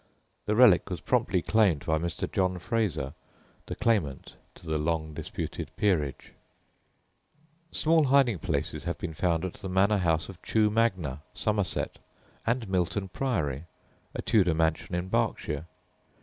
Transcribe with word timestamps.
The 0.47 0.55
relic 0.55 0.89
was 0.89 0.99
promptly 0.99 1.43
claimed 1.43 1.85
by 1.85 1.99
Mr. 1.99 2.25
John 2.31 2.57
Fraser, 2.57 3.13
the 3.67 3.75
claimant 3.75 4.33
to 4.55 4.65
the 4.65 4.79
long 4.79 5.13
disputed 5.13 5.69
peerage. 5.77 6.33
[Footnote 7.71 7.91
1: 7.91 8.03
December 8.03 8.07
14th, 8.07 8.09
1895.] 8.09 8.09
Small 8.09 8.17
hiding 8.17 8.39
places 8.39 8.83
have 8.85 8.97
been 8.97 9.13
found 9.13 9.45
at 9.45 9.53
the 9.53 9.69
manor 9.69 9.99
house 9.99 10.27
of 10.27 10.41
Chew 10.41 10.71
Magna, 10.71 11.21
Somerset, 11.35 11.99
and 12.47 12.67
Milton 12.67 13.09
Priory, 13.09 13.65
a 14.15 14.23
Tudor 14.23 14.55
mansion 14.55 14.95
in 14.95 15.07
Berkshire. 15.07 15.67